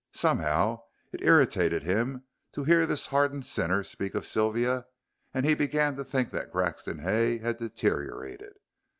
Somehow 0.15 0.81
it 1.11 1.21
irritated 1.21 1.83
him 1.83 2.23
to 2.53 2.63
hear 2.63 2.87
this 2.87 3.05
hardened 3.05 3.45
sinner 3.45 3.83
speak 3.83 4.15
of 4.15 4.25
Sylvia, 4.25 4.87
and 5.31 5.45
he 5.45 5.53
began 5.53 5.95
to 5.95 6.03
think 6.03 6.31
that 6.31 6.51
Grexon 6.51 7.03
Hay 7.03 7.37
had 7.37 7.59
deteriorated. 7.59 8.53